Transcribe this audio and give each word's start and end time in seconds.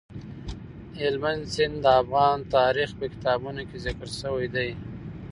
هلمند 0.99 1.43
سیند 1.53 1.75
د 1.83 1.85
افغان 2.01 2.37
تاریخ 2.55 2.89
په 2.99 3.05
کتابونو 3.13 3.61
کې 3.69 3.77
ذکر 3.85 4.07
شوی 4.21 4.47
دی. 4.55 4.69